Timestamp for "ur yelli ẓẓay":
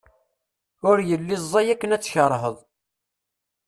0.89-1.67